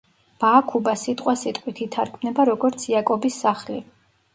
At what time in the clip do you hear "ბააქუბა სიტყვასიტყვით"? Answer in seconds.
0.43-1.85